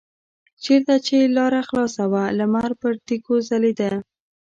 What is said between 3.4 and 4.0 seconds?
ځلیده.